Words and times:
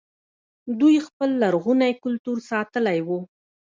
دوی 0.79 0.95
خپل 1.07 1.29
لرغونی 1.41 1.93
کلتور 2.03 2.37
ساتلی 2.49 2.99
و 3.07 3.09